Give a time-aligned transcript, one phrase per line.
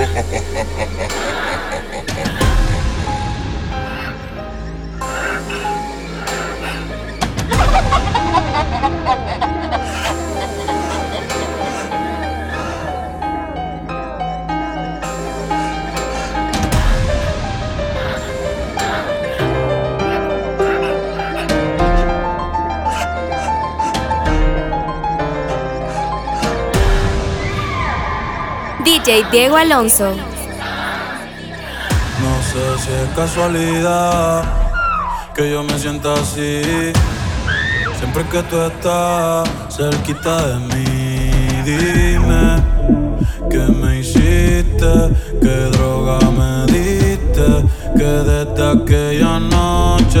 [0.00, 1.19] Ha ha ha ha ha.
[29.10, 30.12] Diego Alonso.
[32.22, 34.44] No sé si es casualidad
[35.34, 36.92] que yo me sienta así.
[37.98, 41.30] Siempre que tú estás cerquita de mí,
[41.64, 42.62] dime
[43.50, 44.92] que me hiciste,
[45.42, 47.48] qué droga me diste,
[47.98, 50.20] que desde aquella noche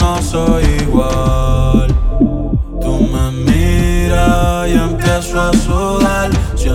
[0.00, 1.88] no soy igual.
[2.80, 5.91] Tú me miras y empiezo a subir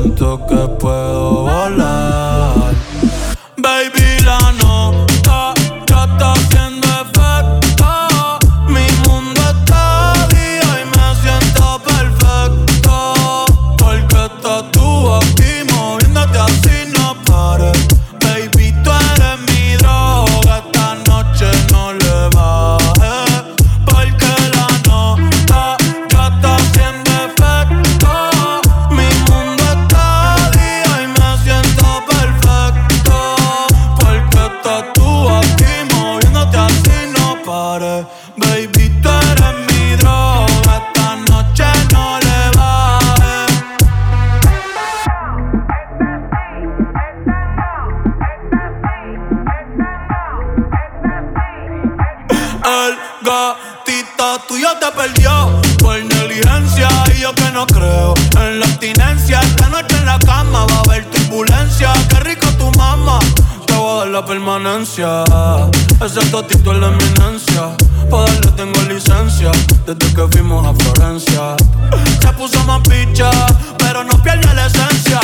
[0.02, 2.37] siento que puedo volar.
[57.34, 59.42] que no creo en la abstinencia.
[59.42, 61.92] Esta noche en la cama va a haber turbulencia.
[62.10, 63.20] Qué rico tu mamá,
[63.66, 65.24] te voy a dar la permanencia.
[66.04, 67.76] Ese totito es la eminencia.
[68.10, 69.52] Pa' darle tengo licencia
[69.86, 71.56] desde que fuimos a Florencia.
[72.22, 73.30] Se puso más picha,
[73.78, 75.20] pero no pierde la esencia.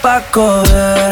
[0.00, 1.11] pa' correr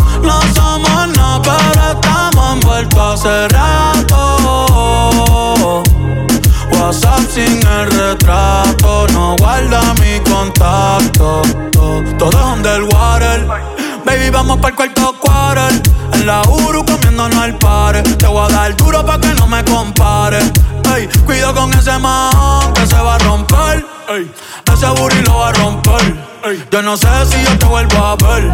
[0.31, 4.23] No somos nada, pero estamos envueltos hace rato.
[6.71, 11.41] WhatsApp sin el retrato, no guarda mi contacto.
[11.71, 13.45] Todo, es underwater.
[14.05, 15.81] Baby, vamos para el cuarto quarter.
[16.13, 18.01] En la Uru comiéndonos al pare.
[18.03, 20.39] Te voy a dar duro pa' que no me compare.
[20.95, 23.85] Ey, cuido con ese man que se va a romper.
[24.09, 24.31] Ey,
[24.73, 26.15] ese booty lo va a romper.
[26.71, 28.53] Yo no sé si yo te vuelvo a ver.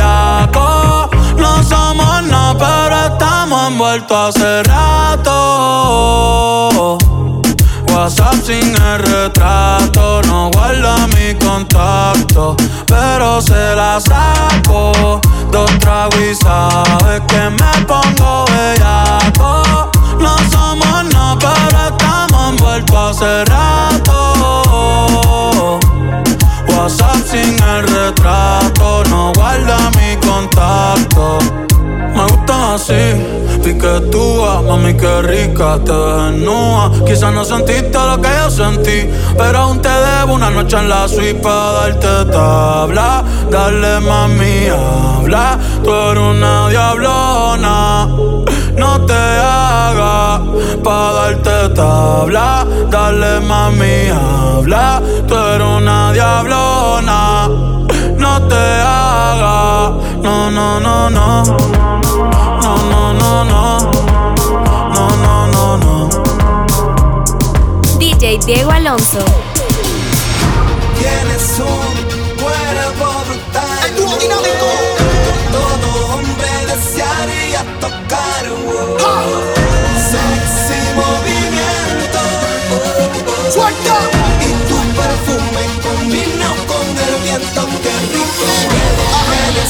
[3.61, 5.37] estamos envueltos hace rato.
[7.93, 12.55] WhatsApp sin el retrato No guarda mi contacto
[12.87, 15.19] Pero se la saco.
[15.51, 19.91] Dos tragos y sabes que me pongo bellaco.
[20.19, 23.81] No somos nada, pero estamos envueltos hace rato
[26.77, 31.39] WhatsApp sin el retrato No guarda mi contacto.
[32.15, 33.03] Me gustan así,
[33.63, 36.91] piquetúa, mami qué rica, te desnuda.
[37.05, 41.07] Quizás no sentiste lo que yo sentí, pero aún te debo una noche en la
[41.07, 43.23] suite para darte tabla.
[43.49, 48.07] Dale mami, habla, tú eres una diablona
[48.91, 50.41] No te hagas
[50.83, 57.47] pa' darte tabla Dale mami, habla, tú eres una diablona
[58.17, 63.91] No te hagas, no, no, no, no no, no, no, no.
[64.93, 66.09] No, no, no, no.
[67.97, 69.50] DJ Diego Alonso.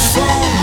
[0.01, 0.61] phone.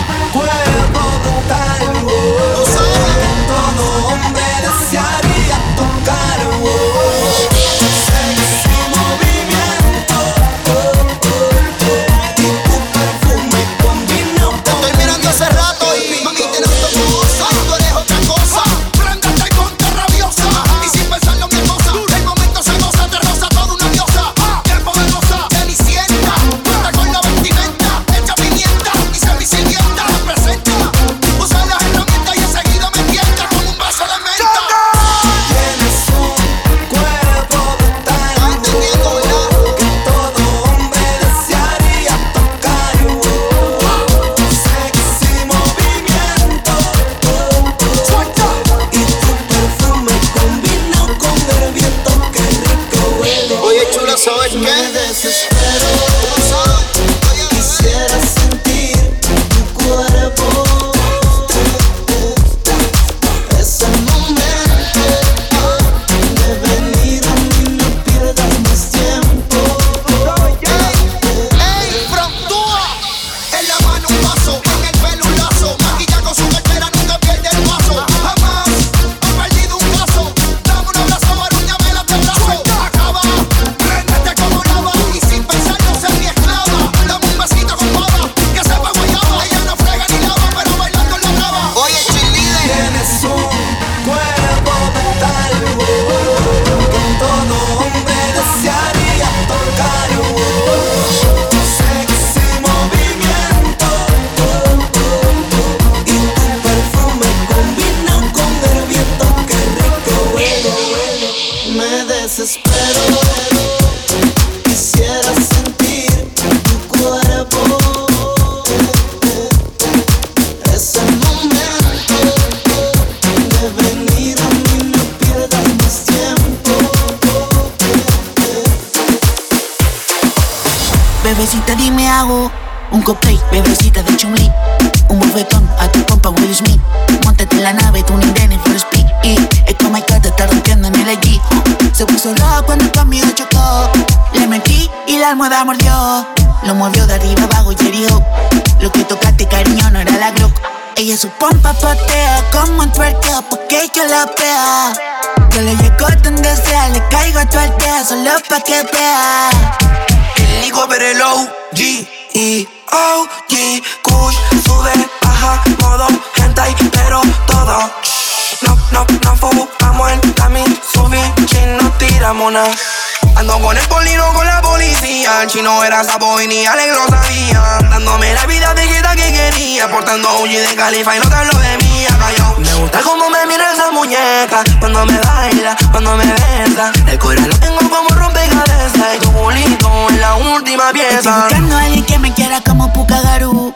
[180.32, 183.72] OG de Califa y no te hablo de mí cayó Me gusta cómo me mira
[183.72, 186.92] esa muñeca Cuando me baila, cuando me besa.
[187.06, 191.76] El corazón lo tengo como rompecabezas Y tu culito es la última Estoy pieza buscando
[191.76, 193.74] a alguien que me quiera como Pukagaru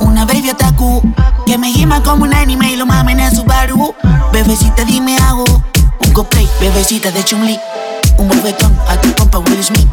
[0.00, 1.02] Una baby otaku
[1.46, 3.94] Que me gima como un anime y lo mamen en Subaru
[4.32, 5.44] Bebecita dime hago
[6.04, 7.58] Un cosplay, bebecita de Chumli
[8.18, 9.88] Un bofetón a tu compa Will Smith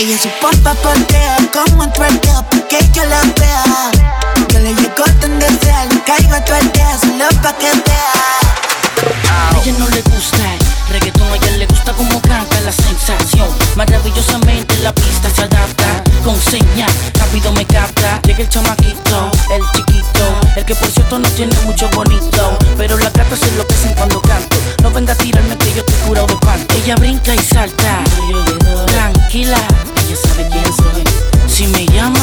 [0.00, 3.64] Ella su pompa portea como un twerkeo Porque yo la vea
[4.48, 8.12] Yo le llego donde sea Le caigo a tu aldea solo pa' que vea
[9.28, 13.48] A ella no le gusta el reggaetón, a ella le gusta como canta la sensación.
[13.76, 15.79] Maravillosamente la pista se adapta,
[16.24, 18.20] con señal, rápido me capta.
[18.22, 22.58] Llega el chamaquito, el chiquito, el que por cierto no tiene mucho bonito.
[22.76, 24.56] Pero las gatas se enloquecen cuando canto.
[24.82, 26.74] No venga a tirarme que yo te curado de panto.
[26.76, 28.04] Ella brinca y salta,
[28.86, 29.58] tranquila,
[30.06, 31.04] ella sabe quién soy.
[31.48, 32.20] Si me llama,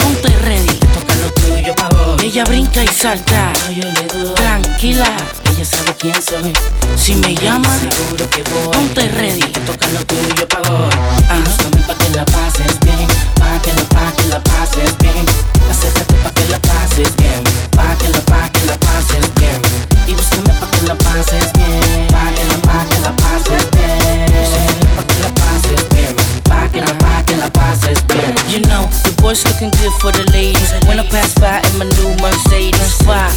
[0.00, 0.78] ponte ready,
[1.26, 2.22] lo tuyo pa' vos.
[2.22, 3.52] Ella brinca y salta,
[4.34, 5.06] tranquila,
[5.50, 6.52] ella sabe quién soy.
[6.96, 8.68] Si me llama, seguro que voy.
[8.72, 10.94] Ponte ready, toca lo tuyo pa' vos.
[11.28, 11.42] Ah,
[11.86, 15.24] pa' que la pases bien, pa' que la, pa' que la pases bien.
[15.70, 19.60] Acércate pa' que la pases bien, pa' que la, pa' que la pases bien.
[20.06, 24.85] Y búscame pa' que la pases bien, pa' que la, pa' que la pases bien.
[27.46, 27.98] La pases.
[28.48, 30.72] You know, the boys looking good for the ladies.
[30.86, 33.28] When I pass by in my new Mercedes, why?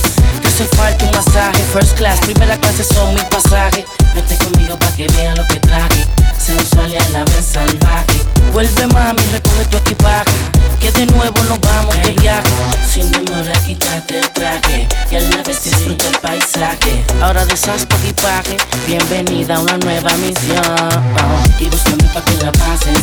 [0.44, 3.86] Hace falta un masaje, first class, primera clase son mi pasaje.
[4.16, 6.06] Vete conmigo pa' que vean lo que traje,
[6.38, 8.20] sensual y a la vez salvaje.
[8.54, 10.32] Vuelve mami, recoge tu equipaje,
[10.80, 12.50] que de nuevo nos vamos de viaje.
[12.92, 17.06] Sin demora, quítate el traje, y al la vez disfruta el paisaje.
[17.22, 21.20] Ahora deshaz tu equipaje, bienvenida a una nueva misión.
[21.60, 22.99] Y búscame pa' que la pases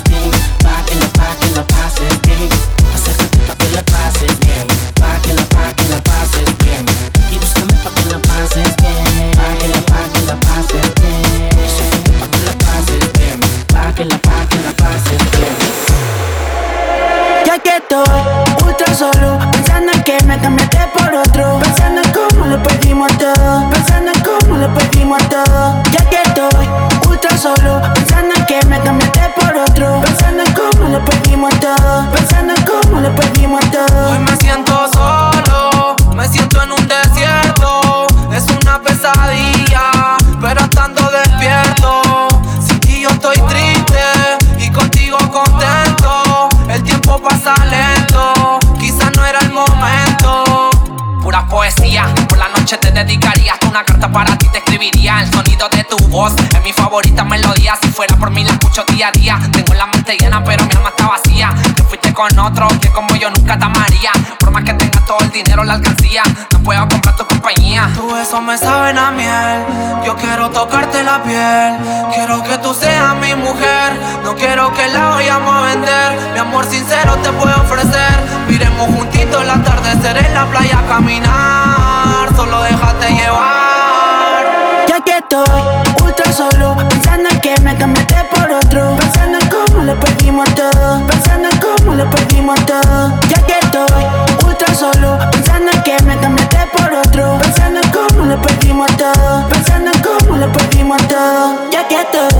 [80.96, 82.34] caminar.
[82.34, 84.44] Solo déjate llevar.
[84.88, 85.60] Ya que estoy
[86.02, 91.06] ultra solo Pensando en que me cambiaste por otro Pensando en cómo lo perdimos todo
[91.06, 94.02] Pensando en cómo lo perdimos todo Ya que estoy
[94.46, 99.48] ultra solo Pensando en que me cambiaste por otro Pensando en cómo lo perdimos todo
[99.48, 102.30] Pensando en cómo lo perdimos todo Ya que estoy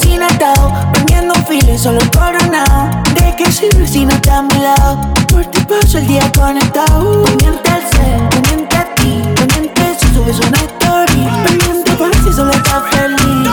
[0.00, 4.58] sin atado Vendiendo un filo solo coronado ¿De qué sirve si no está a mi
[4.58, 5.05] lado?
[5.52, 10.58] Ti paso el día conectado Pendiente al ser, pendiente a ti Pendiente si subes una
[10.58, 13.45] story Pendiente por si solo estás feliz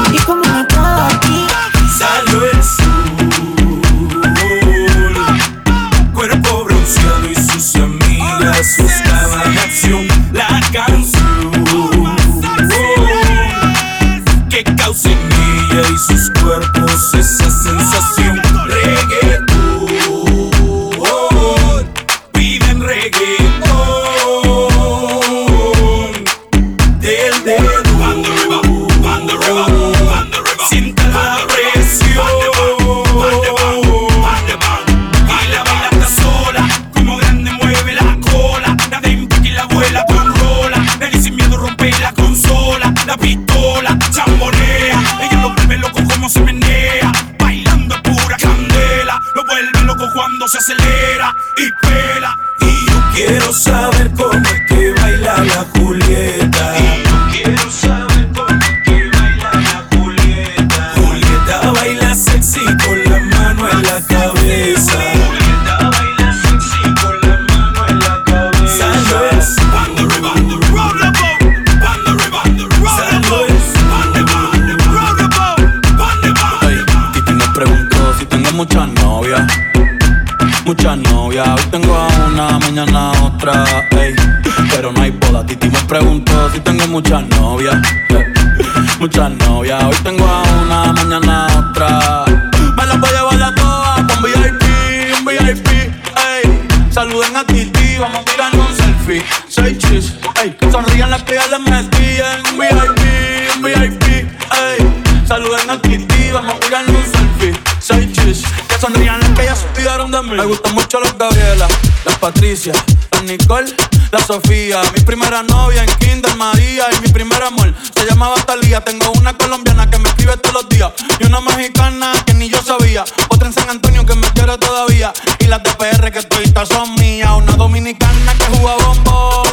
[113.54, 114.82] La Sofía.
[114.96, 116.86] Mi primera novia en Kinder María.
[116.98, 118.82] Y mi primer amor se llamaba Talía.
[118.82, 120.92] Tengo una colombiana que me escribe todos los días.
[121.20, 123.06] Y una mexicana que ni yo sabía.
[123.30, 125.14] Otra en San Antonio que me quiere todavía.
[125.38, 127.30] Y las de PR que todavía son mías.
[127.30, 129.48] Una dominicana que juega bombón.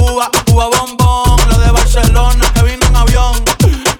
[0.00, 1.48] Uva, uva bombón.
[1.48, 3.36] La de Barcelona que vino en avión.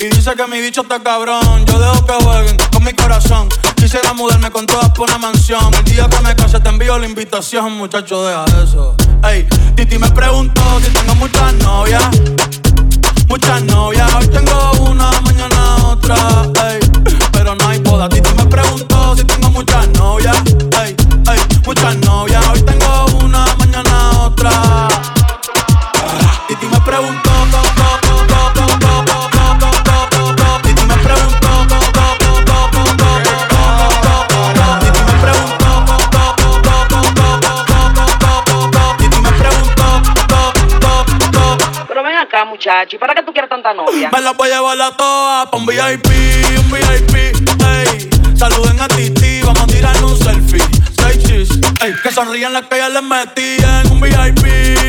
[0.00, 1.64] Y dice que mi bicho está cabrón.
[1.64, 3.48] Yo dejo que jueguen con mi corazón.
[3.76, 5.72] Quisiera mudarme con todas por una mansión.
[5.74, 8.96] El día que me case te envío la invitación, muchacho, deja eso.
[9.74, 12.04] Titi me preguntó si tengo muchas novias.
[13.28, 16.16] Muchas novias, hoy tengo una, mañana otra.
[17.32, 18.08] Pero no hay boda.
[18.08, 20.36] Titi me preguntó si tengo muchas novias.
[20.82, 20.96] Ey,
[21.30, 24.88] ey, muchas novias, hoy tengo una, mañana otra.
[26.48, 27.27] Titi me preguntó.
[42.58, 42.96] muchacho.
[42.96, 44.10] ¿Y para qué tú quieres tanta novia?
[44.12, 46.08] Me la voy a llevar la toa pa' un VIP,
[46.58, 48.10] un VIP, ey.
[48.36, 50.62] Saluden a Titi, vamos a tirar un selfie.
[51.00, 51.94] Say cheese, ey.
[52.02, 53.86] Que sonrían las que ya les metían.
[53.92, 54.44] Un VIP,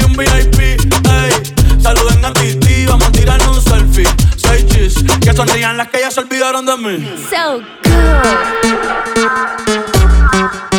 [0.05, 1.79] un VIP, ey.
[1.79, 4.07] Saluden a Titi, vamos a tirar un selfie.
[4.35, 7.15] Say cheese, que sonrían las que ya se olvidaron de mí.
[7.29, 7.61] So
[10.71, 10.78] good.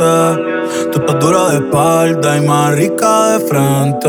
[0.00, 0.90] frente.
[0.92, 4.08] Tú estás dura de espalda y más rica de frente.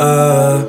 [0.00, 0.67] Eh.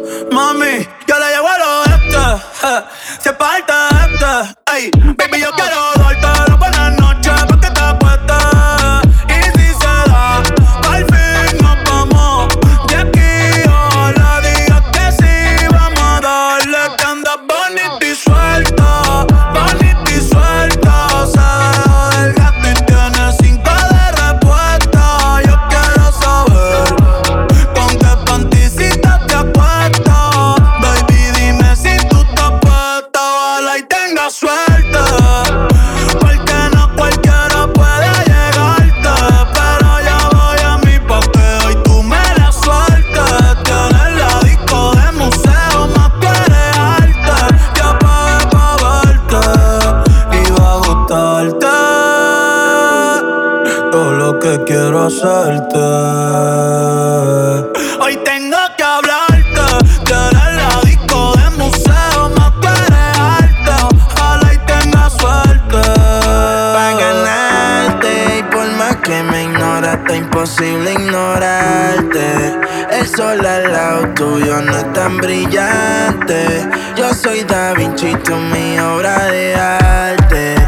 [77.60, 78.16] Da Vinci,
[78.52, 80.59] mi obra de arte.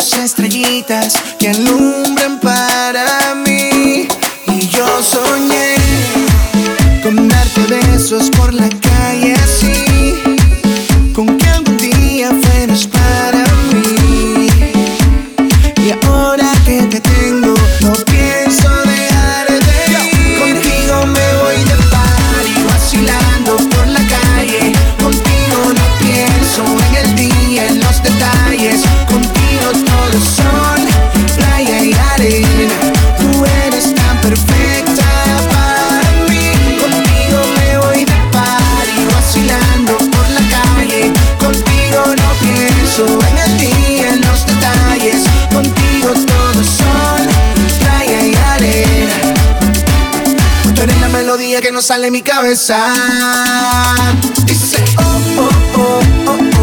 [0.00, 0.37] since
[50.78, 52.76] Tú la melodía que no sale de mi cabeza.
[54.96, 56.57] Oh, oh, oh,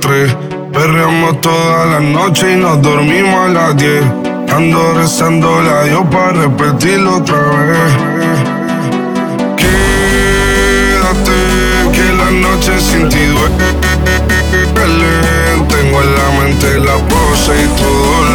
[0.00, 0.36] las
[0.72, 4.02] Perreamos toda la noche y nos dormimos a las 10.
[4.54, 7.92] Ando rezando la yo para repetirlo otra vez.
[9.56, 11.32] Quédate
[11.92, 13.82] que la noche sin ti duele.
[15.68, 18.31] Tengo en la mente la pose y tu dolor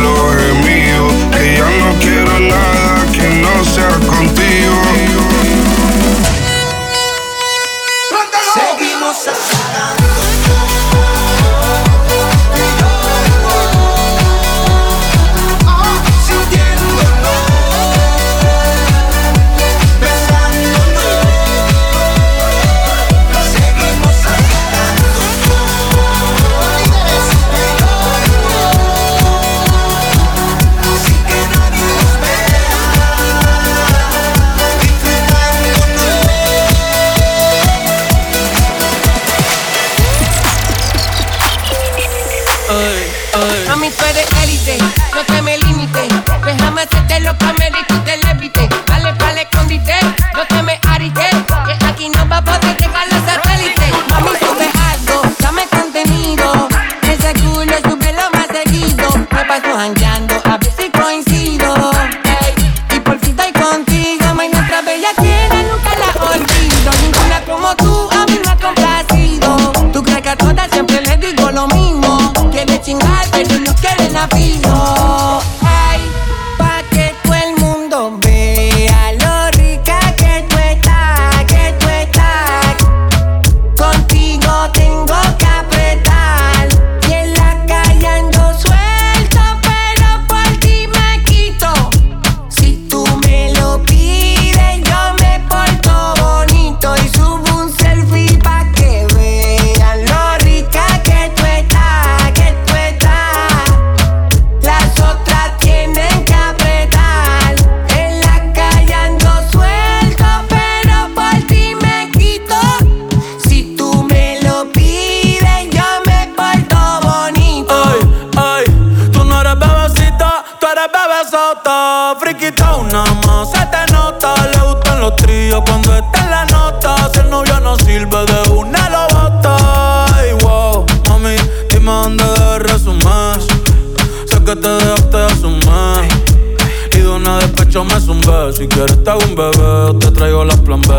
[139.18, 140.94] un bebé, te traigo la plan B.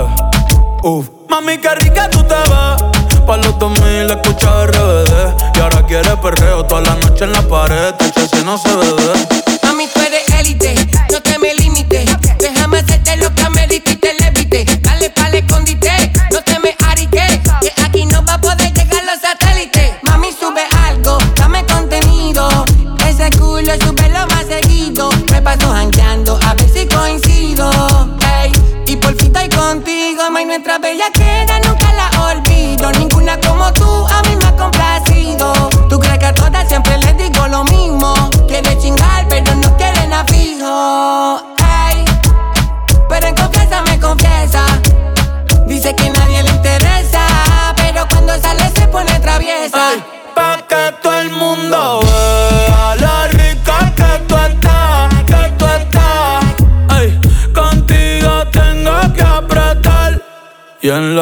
[0.82, 1.08] Uf.
[1.28, 3.24] Mami, qué rica tú te ves.
[3.26, 5.56] Pa' los 2000 escucha RBD.
[5.56, 7.94] Y ahora quiere perreo toda la noche en la pared.
[7.94, 8.97] Tacha si no se ve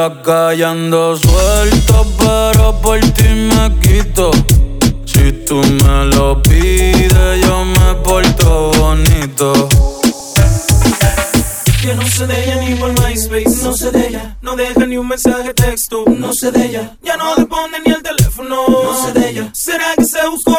[0.08, 4.30] la calle ando suelto, pero por ti me quito.
[5.04, 9.68] Si tú me lo pides, yo me porto bonito.
[11.82, 14.36] Que no se de ella ni por MySpace, no se de ella.
[14.42, 16.96] No deja ni un mensaje texto, no se de ella.
[17.02, 19.50] Ya no responde ni el teléfono, no se de ella.
[19.52, 20.56] ¿Será que se buscó?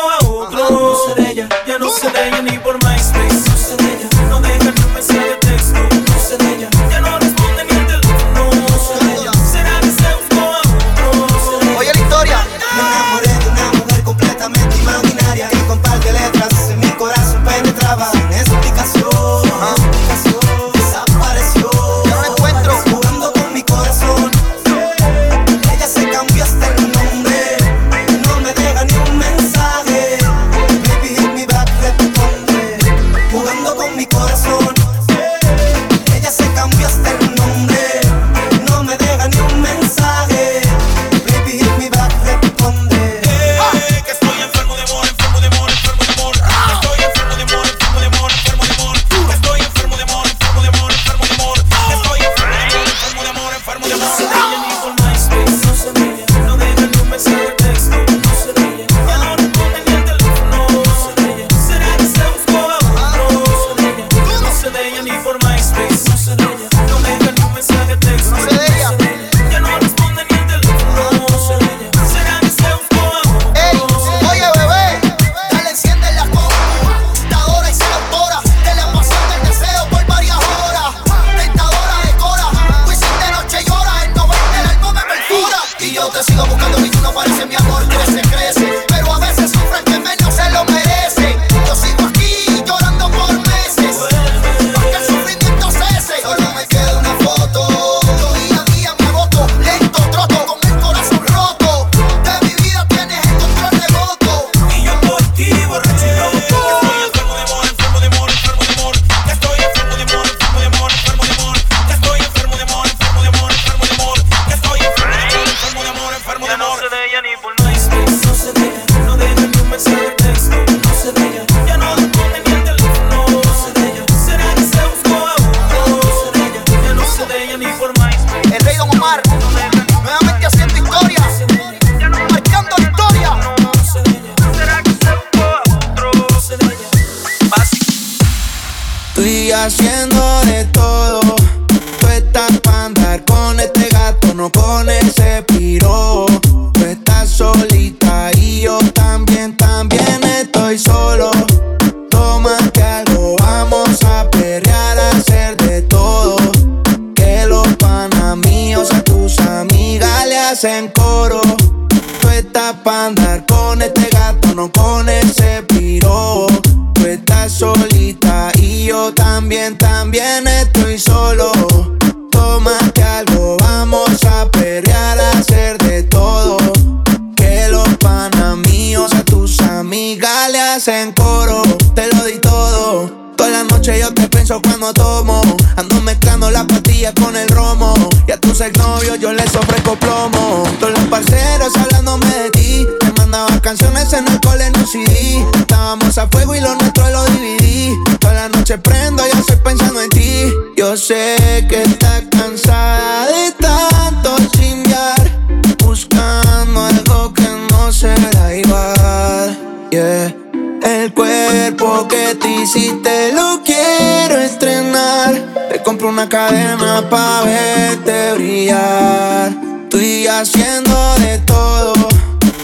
[217.04, 219.52] pa' verte brillar.
[219.90, 221.94] Tú y haciendo de todo.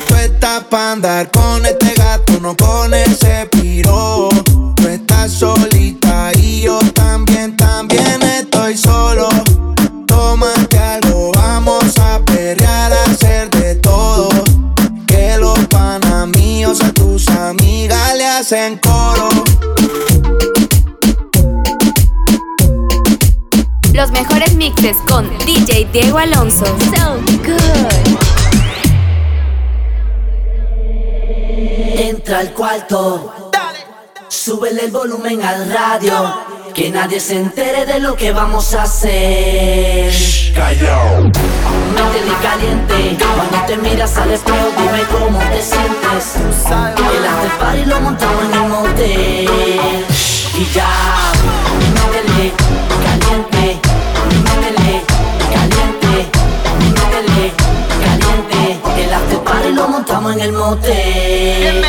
[0.07, 4.29] Tú estás pa' andar con este gato, no con ese piro.
[4.75, 9.29] Tú estás solita y yo también, también estoy solo.
[10.07, 14.29] Tómate algo, vamos a perrear, a hacer de todo.
[15.07, 18.92] Que los panamíos a tus amigas le hacen cosas.
[24.91, 26.65] con DJ Diego Alonso.
[26.65, 28.17] So good.
[31.97, 33.49] Entra al cuarto.
[33.53, 33.79] Dale.
[34.27, 36.35] Súbele el volumen al radio.
[36.73, 40.11] Que nadie se entere de lo que vamos a hacer.
[40.11, 41.23] Shh, callao.
[41.23, 43.17] Métele caliente.
[43.35, 46.35] Cuando te miras al espejo, dime cómo te sientes.
[46.35, 50.05] El after party lo montamos en un motel.
[50.59, 51.32] Y ya
[60.03, 61.81] estamos en el motel.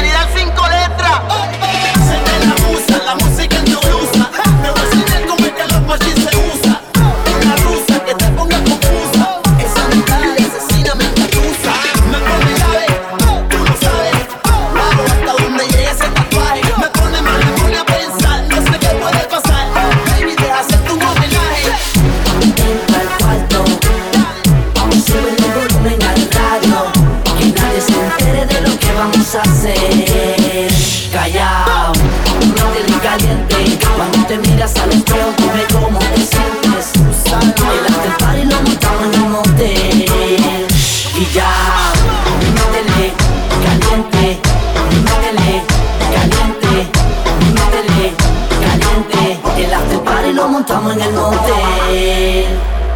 [50.94, 52.46] en el monte.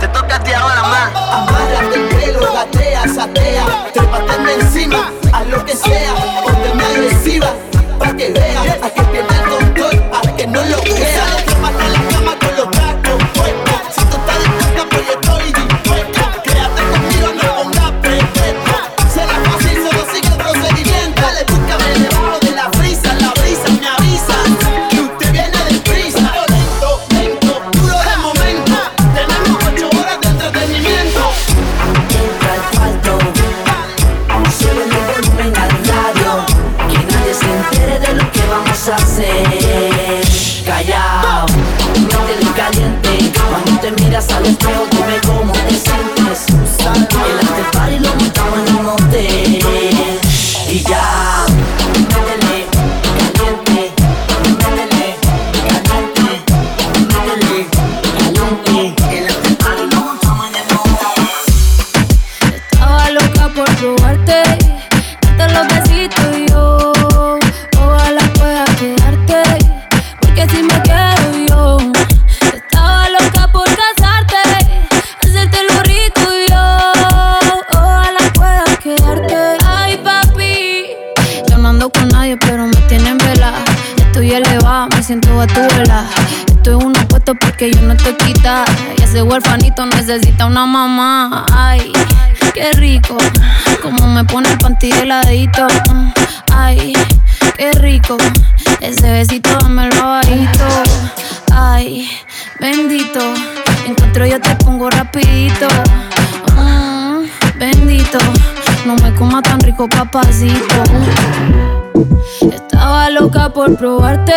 [0.01, 1.11] Te toca a ti ahora más.
[1.33, 3.91] Amárrate el pelo, gatea, satea.
[3.93, 7.53] Trépate encima, haz lo que sea, ponte agresiva.
[90.67, 91.47] mamá.
[91.53, 91.93] Ay,
[92.55, 93.17] qué rico.
[93.83, 95.67] Como me pone el panty heladito.
[96.53, 96.93] Ay,
[97.57, 98.17] qué rico.
[98.81, 100.67] Ese besito dame el bajito.
[101.53, 102.09] Ay,
[102.61, 103.21] bendito.
[103.87, 105.69] Encuentro yo te pongo rapidito.
[106.57, 108.19] Mm, bendito.
[108.87, 110.83] No me coma tan rico, papacito.
[112.41, 114.33] Estaba loca por probarte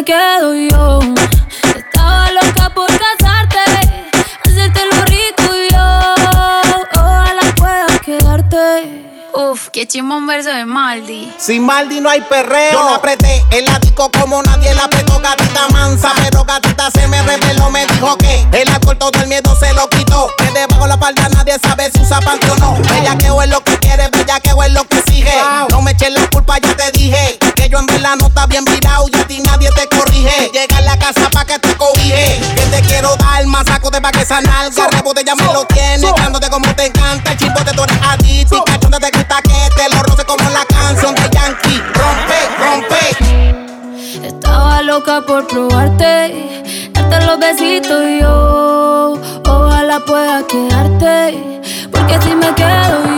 [0.00, 1.00] me quedo yo.
[1.76, 3.58] Estaba loca por casarte,
[4.44, 6.14] hacerte lo rico y yo.
[6.96, 9.09] Ojalá pueda quedarte.
[9.32, 11.32] Uf, qué chimbo un verso de Maldi.
[11.38, 12.72] Sin Maldi no hay perreo.
[12.72, 15.20] Yo la apreté el ático como nadie la apretó.
[15.20, 17.70] Gatita mansa, pero gatita se me reveló.
[17.70, 20.28] Me dijo que el alcohol todo el miedo se lo quitó.
[20.36, 22.74] Que debajo la palda nadie sabe si usa panty o no.
[22.74, 25.32] Bellaqueo es lo que quiere, bellaqueo es lo que exige.
[25.70, 27.38] No me eches la culpa, ya te dije.
[27.54, 30.50] Que yo en verdad no está bien virado y a ti nadie te corrige.
[30.52, 32.40] Llega a la casa pa' que te cobije.
[32.56, 34.72] Que te quiero dar más saco de pa' que sanar.
[34.72, 36.12] Garrebo de ya me lo tiene.
[36.16, 37.30] Cándote como te encanta.
[37.30, 38.64] El chimbo de tú eres adicto
[44.90, 46.34] loca por probarte,
[46.92, 49.14] darte los besitos yo.
[49.48, 51.62] Ojalá pueda quedarte,
[51.92, 53.09] porque si me quedo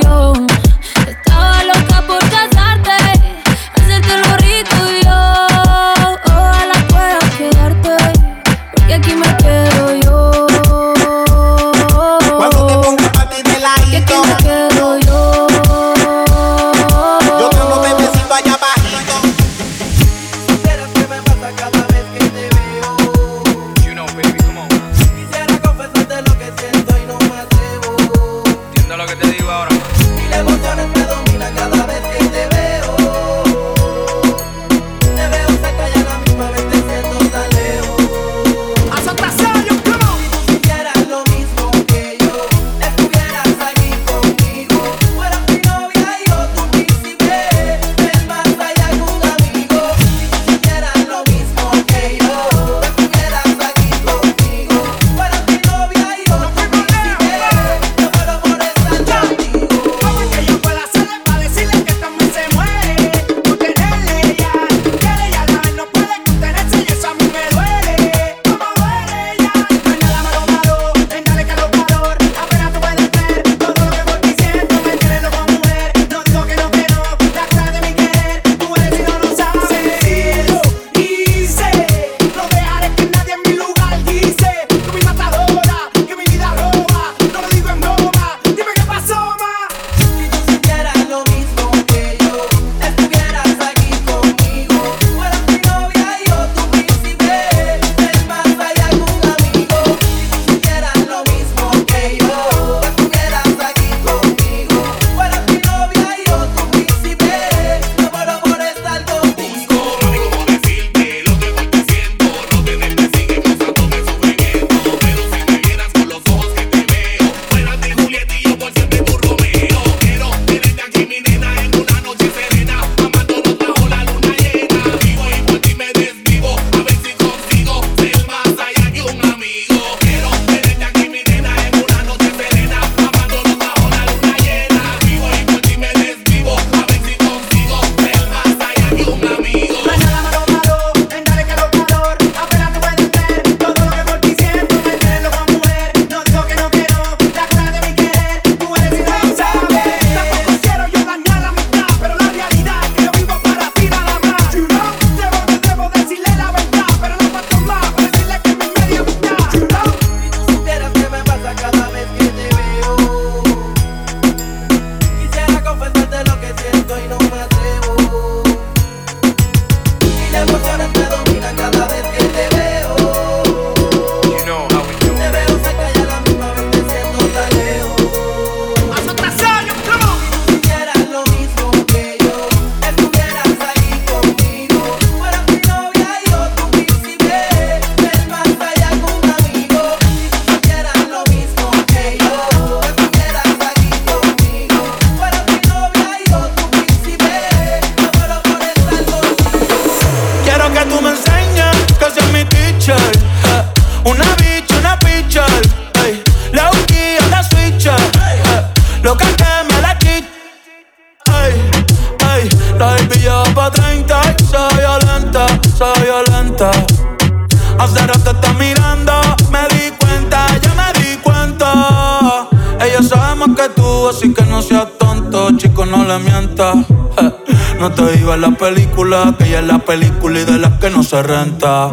[229.12, 231.90] película, que ella es la película y de las que no se renta.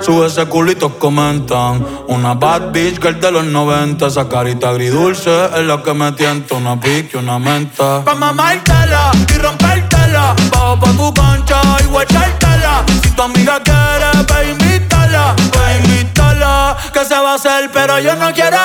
[0.00, 1.84] Sube ese culitos comentan.
[2.08, 4.06] Una bad bitch girl de los 90.
[4.06, 6.54] Esa carita agridulce es la que me tienta.
[6.54, 8.02] Una pique, una menta.
[8.04, 10.34] Pa' mamártela y rompértela.
[10.50, 12.84] Bajo pa' tu concha y guachártela.
[13.02, 15.34] Si tu amiga quiere, pa' invítala.
[15.52, 16.76] Pa' invítala.
[16.92, 18.58] Que se va a hacer, pero yo no quiero.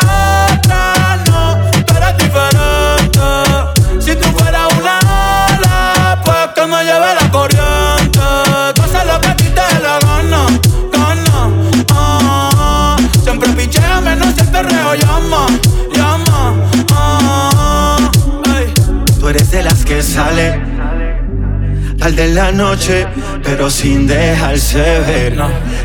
[22.08, 23.06] al de la noche,
[23.44, 25.38] pero sin dejarse ver.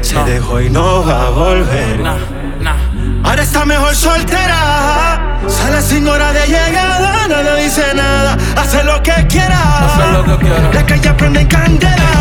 [0.02, 2.00] Se dejó y no va a volver.
[3.24, 5.40] Ahora está mejor soltera.
[5.48, 8.36] Sale sin hora de llegada, nada dice nada.
[8.56, 10.22] Hace lo que quiera.
[10.24, 12.12] Lo que la calle prende candela.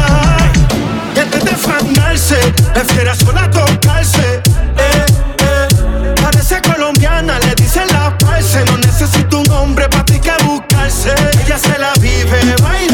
[1.15, 2.39] Y antes de fanarse,
[2.73, 4.41] prefiere sola tocarse.
[4.77, 5.05] Eh,
[5.47, 6.15] eh.
[6.23, 8.65] Parece colombiana, le dicen la parce.
[8.65, 11.13] No necesito un hombre para ti que buscarse.
[11.45, 12.90] Ella se la vive, baila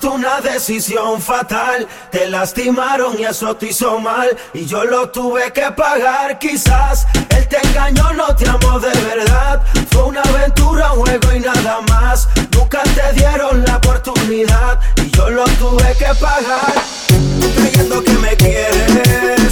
[0.00, 5.52] Tomaste una decisión fatal, te lastimaron y eso te hizo mal y yo lo tuve
[5.52, 7.06] que pagar quizás.
[7.28, 9.62] Él te engañó, no te amó de verdad.
[9.90, 12.28] Fue una aventura, un juego y nada más.
[12.52, 16.74] Nunca te dieron la oportunidad y yo lo tuve que pagar.
[17.56, 19.43] Creyendo que me quieres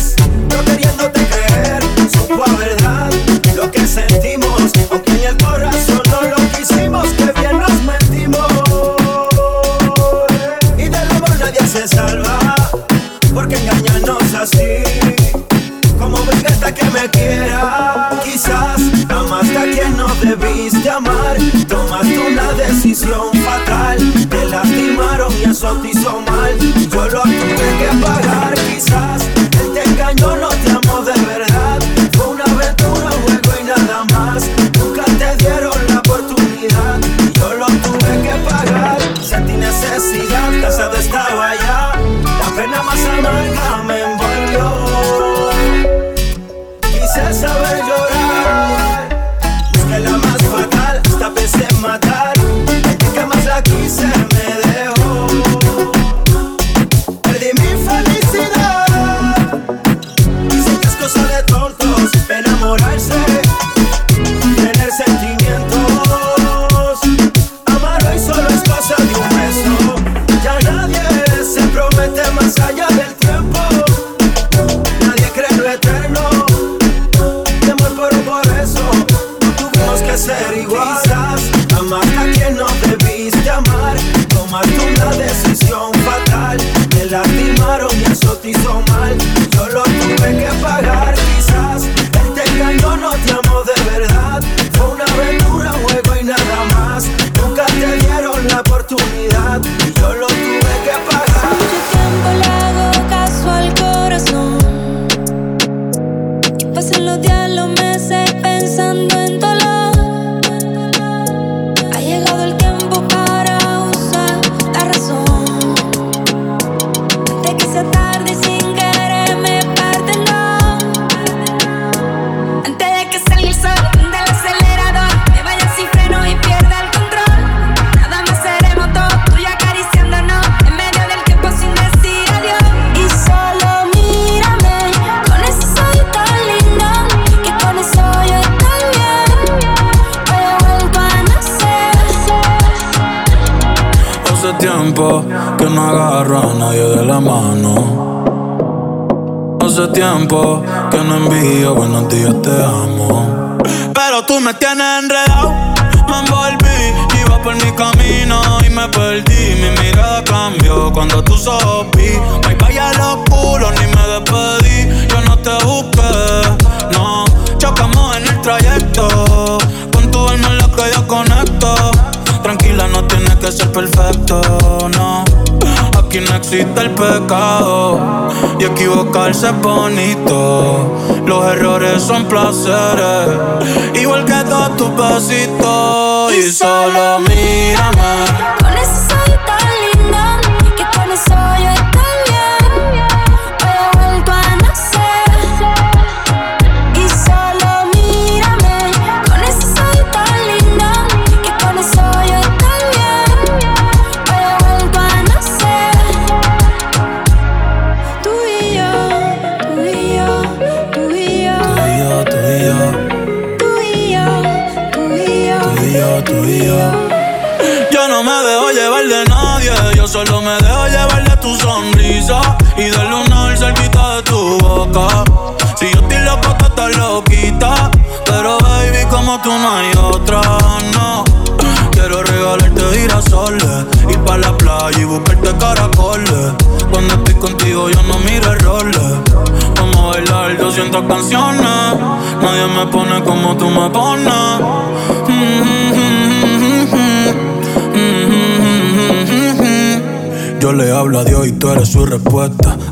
[25.72, 26.58] bautizó mal.
[26.90, 29.21] Yo lo tuve que pagar, quizás.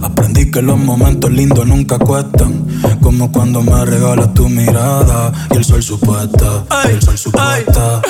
[0.03, 2.67] Aprendí que los momentos lindos nunca cuestan.
[3.03, 6.65] Como cuando me regalas tu mirada y el sol supuesta.
[6.89, 8.01] El sol supuesta.